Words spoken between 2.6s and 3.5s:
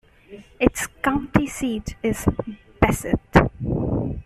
Bassett.